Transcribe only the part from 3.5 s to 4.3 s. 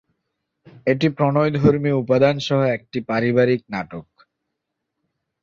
নাটক।